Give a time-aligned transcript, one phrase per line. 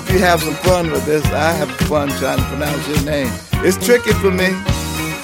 [0.00, 1.24] hope you have some fun with this.
[1.26, 3.30] I have fun trying to pronounce your name.
[3.64, 4.48] It's tricky for me.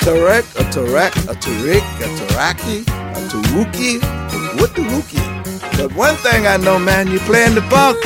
[0.04, 5.78] Tarek, a Tarek, a Tariq, a Taraki, a Tawuki, a Wutawuki.
[5.78, 7.96] But one thing I know, man, you're playing the funk.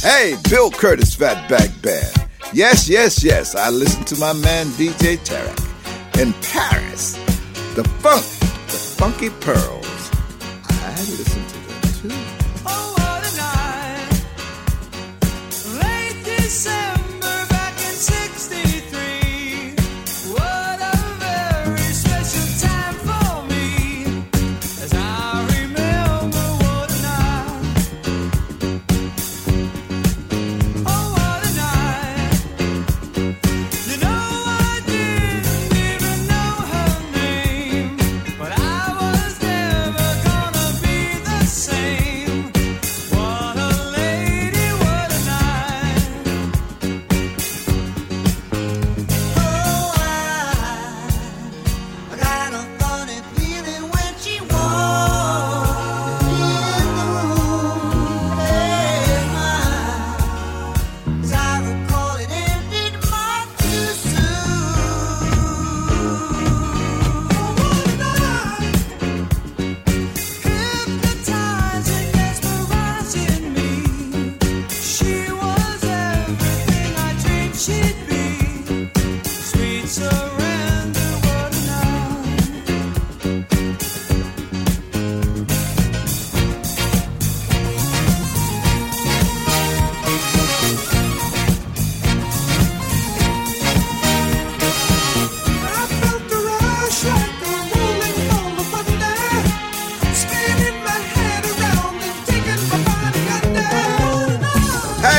[0.00, 2.28] Hey, Bill Curtis, Fatback Band.
[2.52, 7.12] Yes, yes, yes, I listen to my man DJ Tarek in Paris.
[7.76, 8.24] The funk,
[8.66, 9.87] the funky pearl.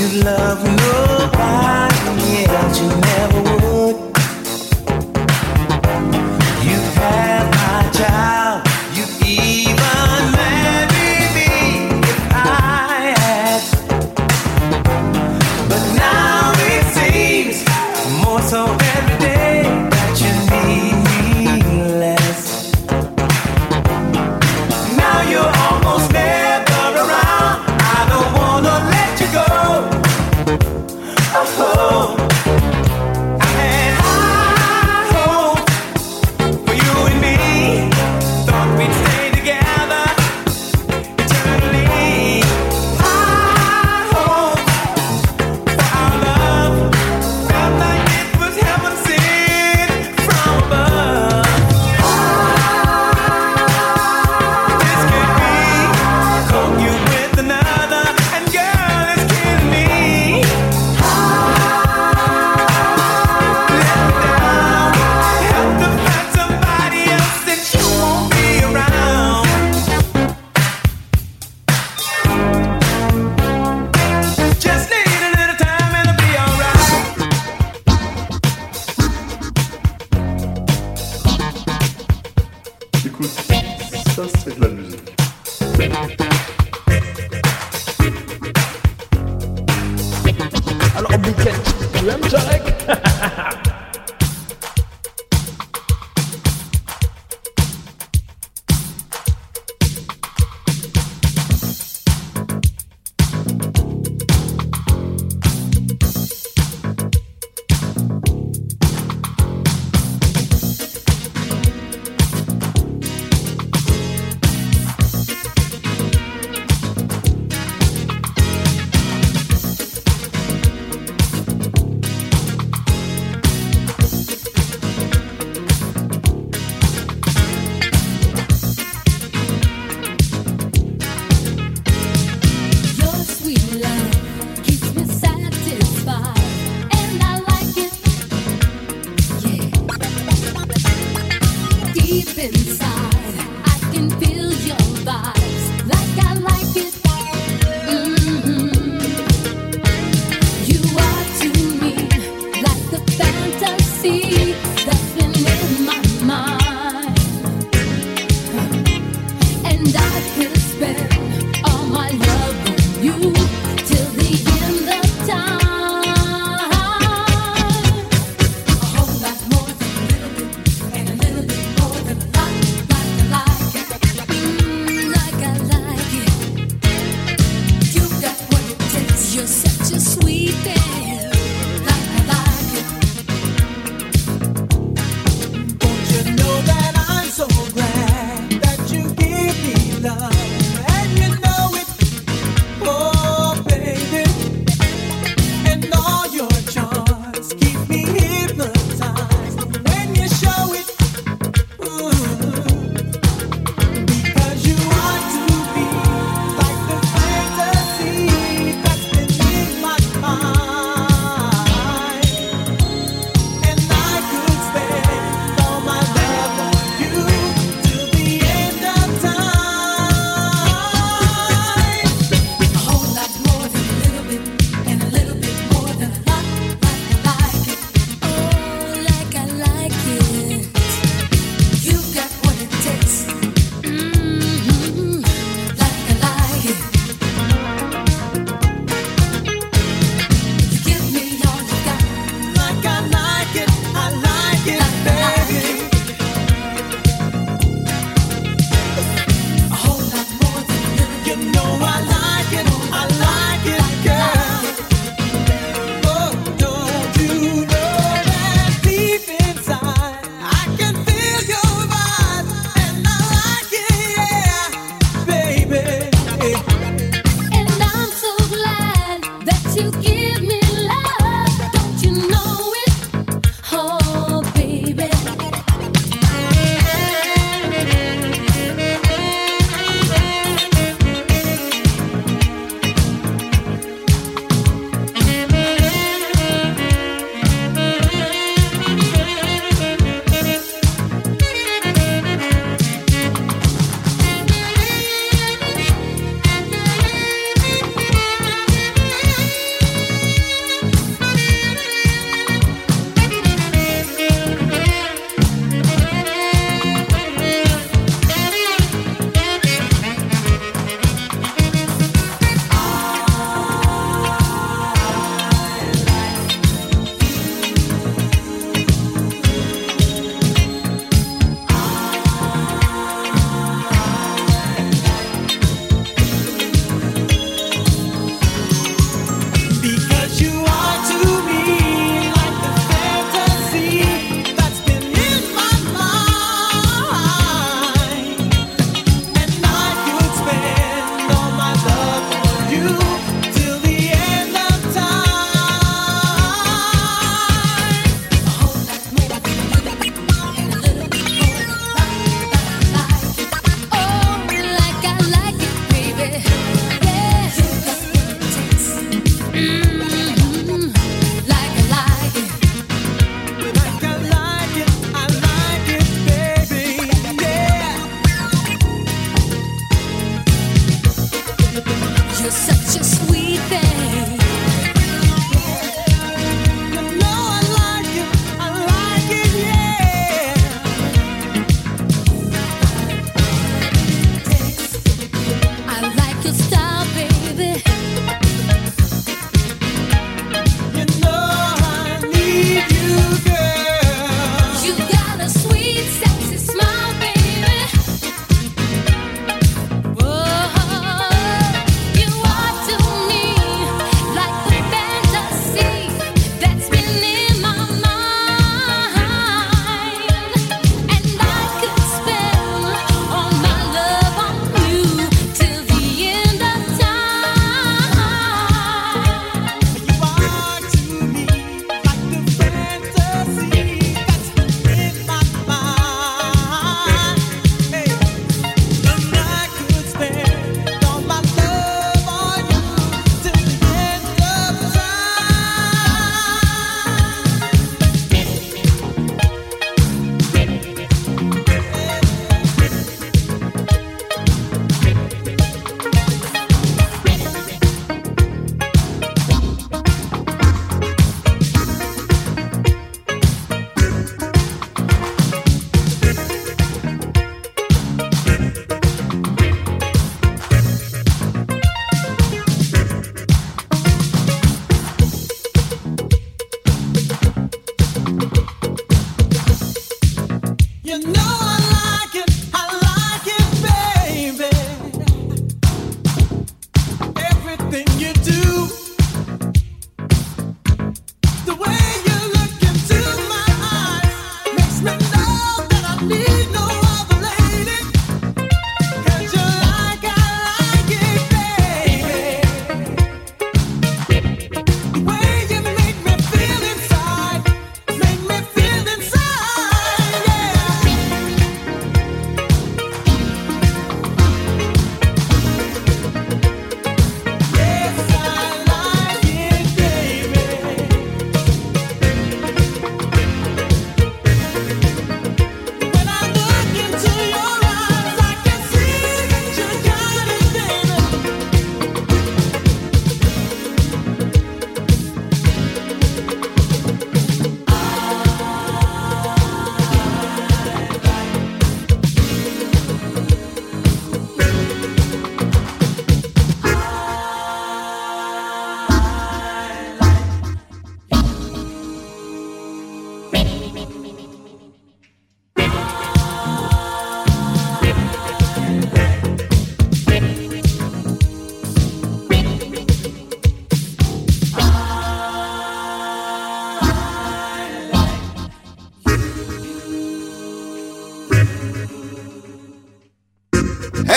[0.00, 1.09] You love nobody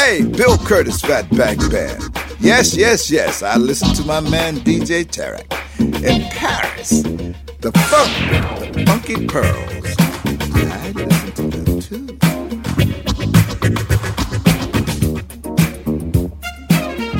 [0.06, 2.12] Hey, Bill Curtis Fatback Band.
[2.41, 3.41] Yes, yes, yes.
[3.41, 5.47] I listen to my man DJ Tarek
[6.04, 7.04] in Paris.
[7.64, 8.12] The funk,
[8.74, 9.95] the funky pearls.
[10.60, 12.08] I listen to them too.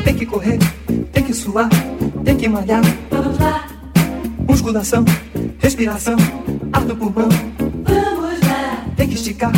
[0.04, 0.60] Tem que correr,
[1.14, 1.70] tem que suar,
[2.26, 2.84] tem que malhar.
[3.10, 3.66] Vamos lá,
[4.46, 5.06] Musculação,
[5.60, 6.18] respiração,
[6.74, 7.30] ar no pulmão.
[7.86, 9.54] vamos lá, Tem que esticar,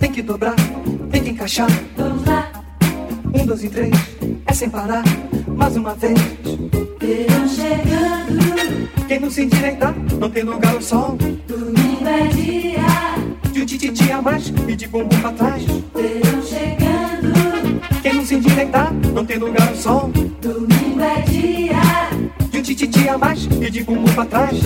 [0.00, 0.56] tem que dobrar,
[1.12, 1.68] tem que encaixar.
[3.44, 3.90] Um, dois e três,
[4.46, 5.02] é sem parar.
[5.46, 6.18] Mais uma vez.
[6.98, 11.18] Verão chegando, Quem não se endireitar, não tem lugar ao sol.
[11.46, 13.52] domingo é dia.
[13.52, 15.62] De um tititi a mais e de bumbum pra trás.
[15.62, 20.10] Verão chegando, Quem não se endireitar, não tem lugar ao sol.
[20.40, 21.82] domingo é dia.
[22.50, 24.58] De um tititi a mais e de bumbum pra trás.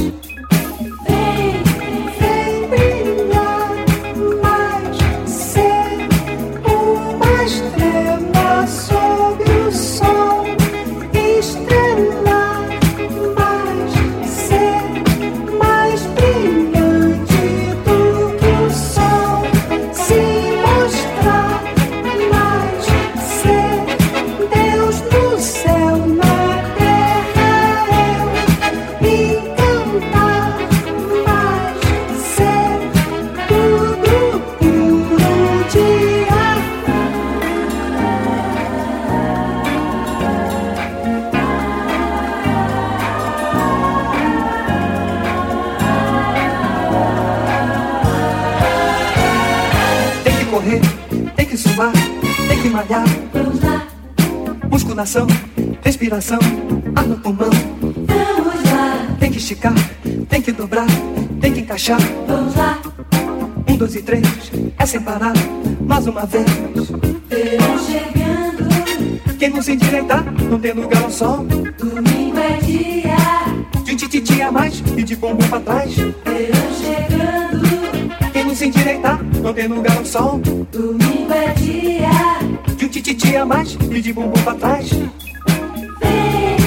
[52.58, 53.04] Tem que malhar.
[53.32, 53.86] vamos lá,
[54.70, 55.26] Musculação,
[55.82, 56.38] respiração,
[56.96, 57.50] ar no pulmão.
[57.80, 59.74] vamos lá, Tem que esticar,
[60.28, 60.86] tem que dobrar,
[61.40, 62.00] tem que encaixar.
[62.26, 62.78] vamos lá.
[63.68, 64.24] Um, dois e três,
[64.78, 65.32] é sem parar.
[65.80, 66.46] Mais uma vez.
[67.28, 71.44] Verão chegando, Quem não se endireitar, não tem lugar ao sol.
[71.44, 73.84] domingo é dia.
[73.84, 75.94] De um tititi a mais e de bumbum pra trás.
[75.94, 80.38] Verão chegando, Quem não se endireitar, não tem lugar ao sol.
[80.72, 82.27] domingo é dia.
[83.08, 84.90] De um tititi a mais e de bumbum pra trás.
[84.90, 86.57] Vem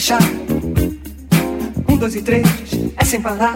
[0.00, 0.22] encaixar.
[1.86, 2.46] Um, dois e três,
[2.96, 3.52] é sem parar.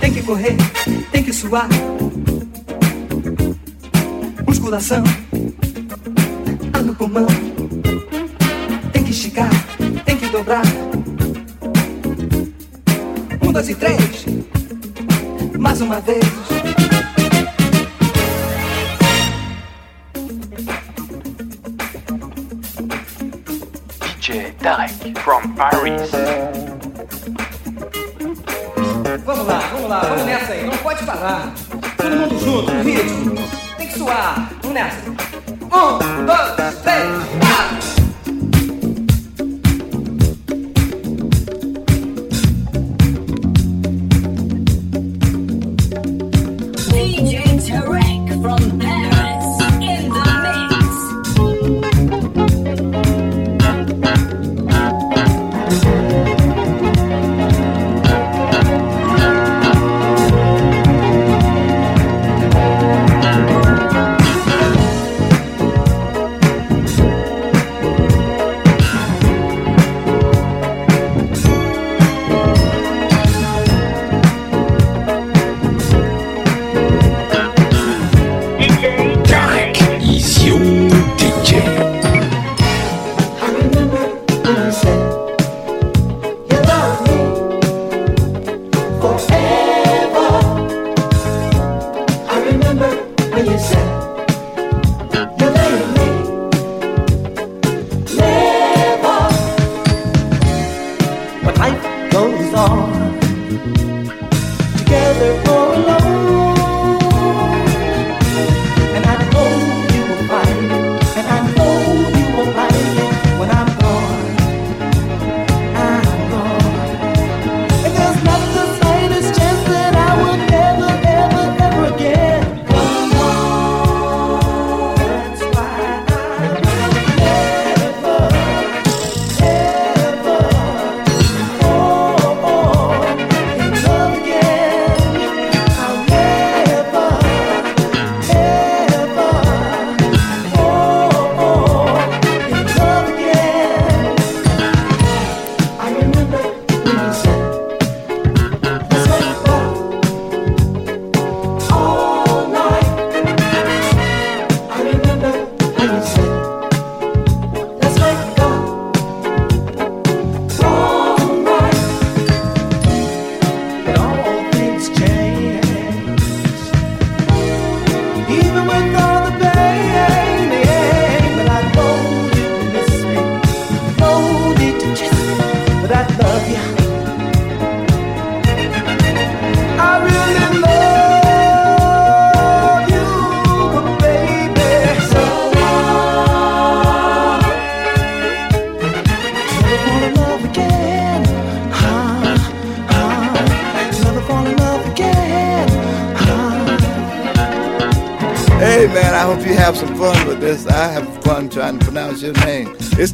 [0.00, 0.56] Tem que correr,
[1.12, 1.68] tem que suar.
[4.46, 5.04] Musculação,
[6.72, 7.26] ar no pulmão.
[8.92, 9.50] Tem que esticar,
[10.06, 10.64] tem que dobrar.
[13.42, 14.24] Um, dois e três.
[15.58, 16.57] Mais uma vez.
[24.60, 26.10] Tarek from Paris.
[29.24, 31.52] Vamos lá, vamos lá, vamos nessa aí, não pode parar.
[31.96, 33.34] Todo mundo junto, ritmo.
[33.76, 34.96] Tem que suar, vamos nessa.
[35.10, 37.06] Um, dois, três,
[37.40, 37.77] quatro.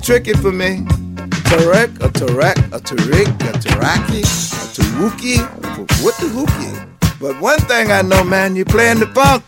[0.04, 0.84] tricky for me.
[1.48, 5.38] Tarek, a Tarek, a Tarik, a Taraki, a Taruki,
[6.04, 7.18] what the hookie.
[7.18, 9.42] But one thing I know, man, you playing the funk.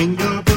[0.00, 0.49] finger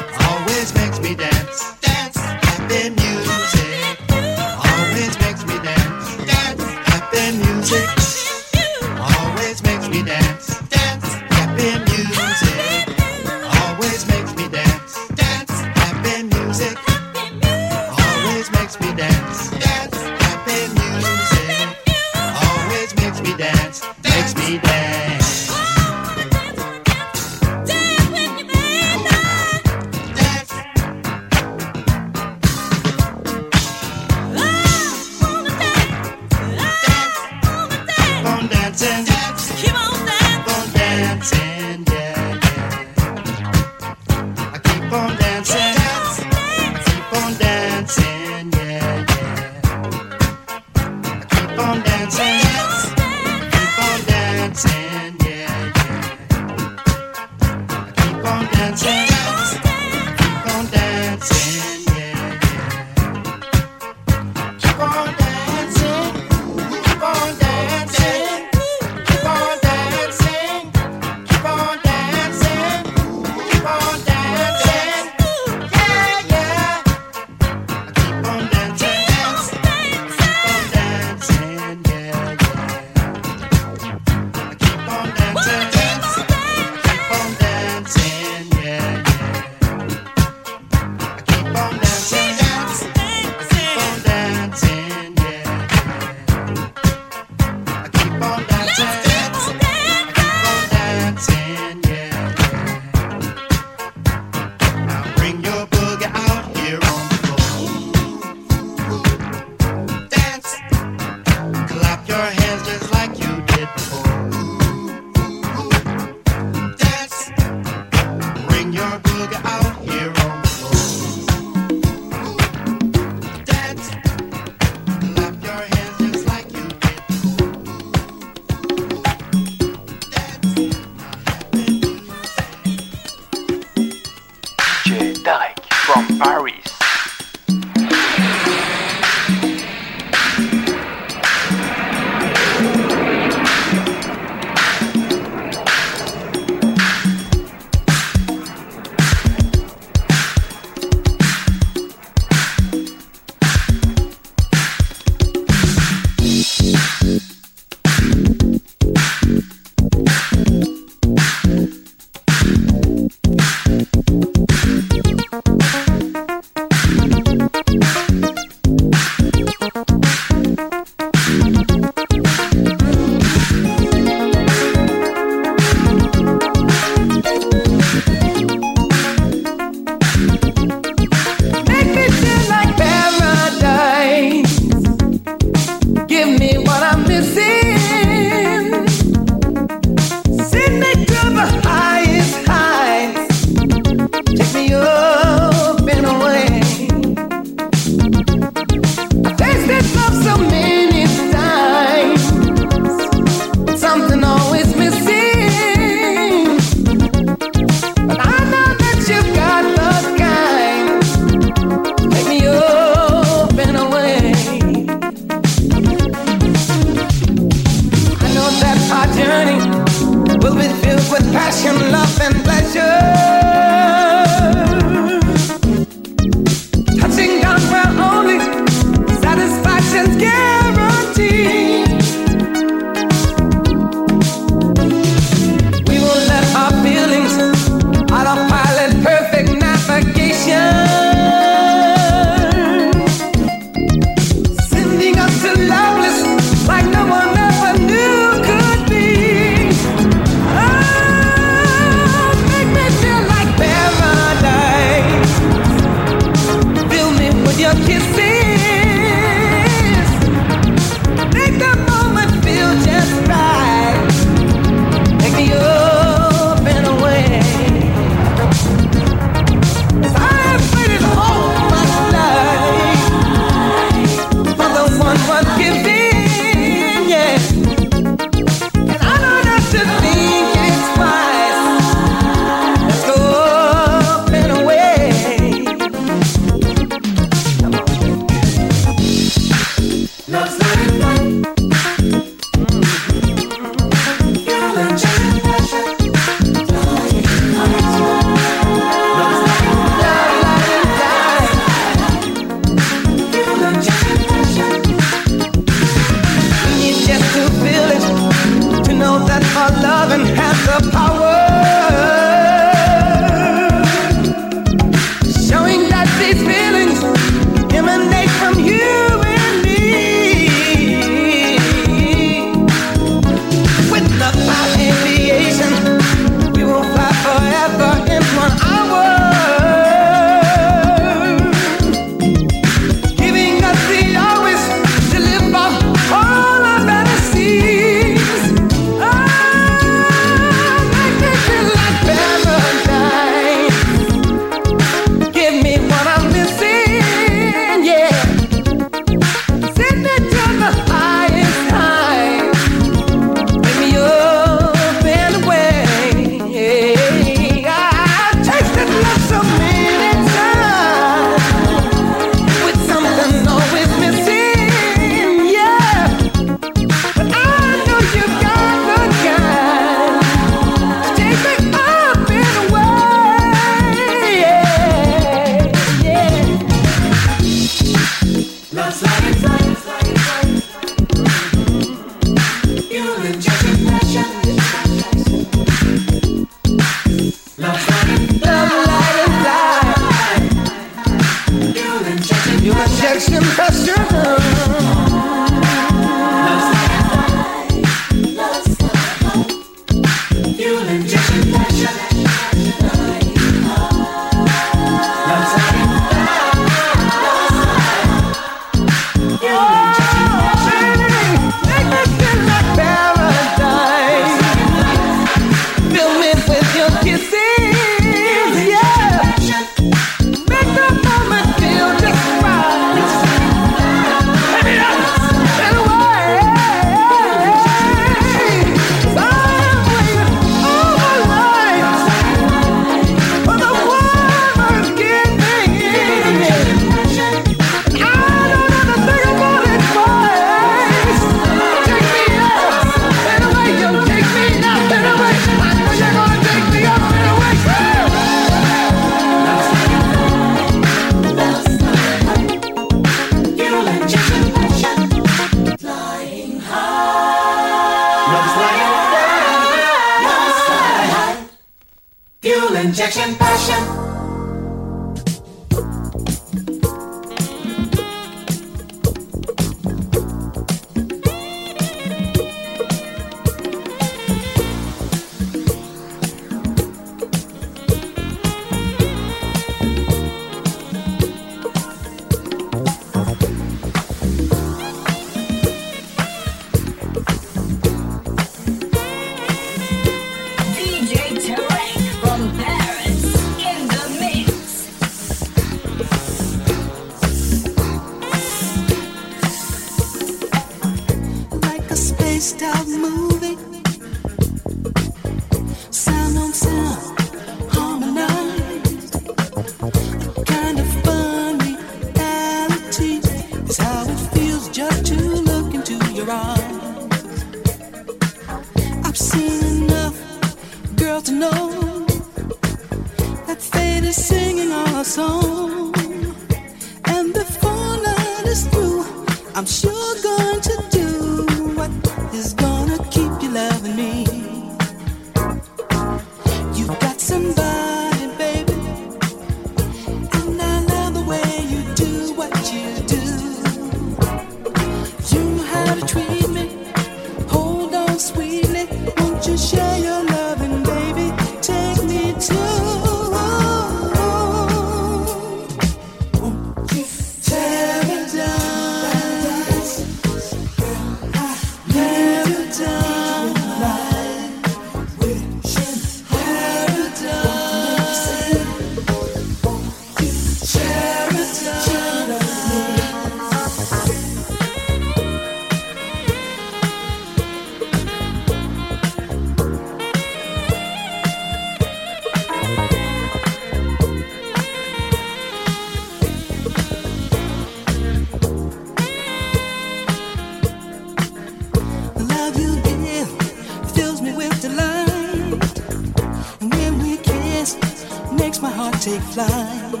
[599.34, 600.00] fly.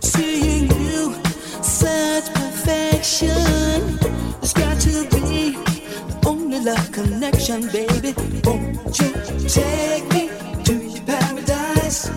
[0.00, 1.14] Seeing you,
[1.62, 3.98] such perfection.
[4.42, 8.12] It's got to be the only love connection, baby.
[8.44, 9.12] Won't you
[9.48, 10.28] take me
[10.64, 12.08] to your paradise?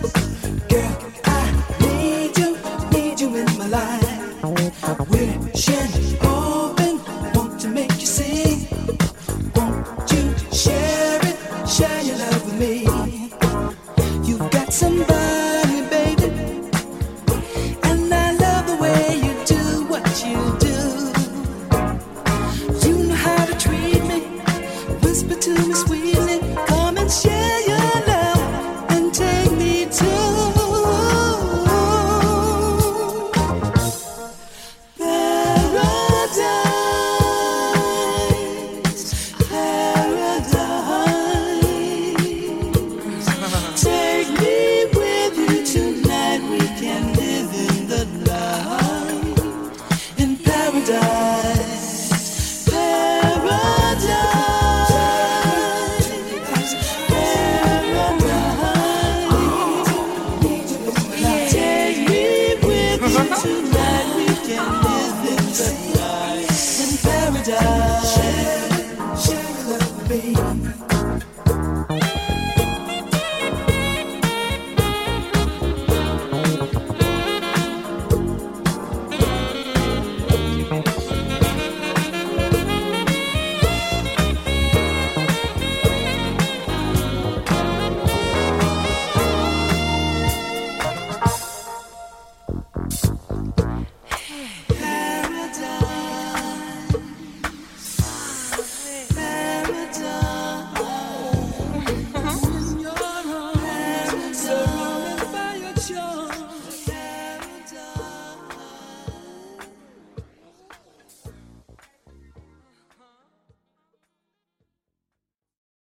[0.68, 1.44] Girl, I
[1.82, 2.50] need you,
[2.90, 5.08] need you in my life.
[5.10, 6.27] Wishing.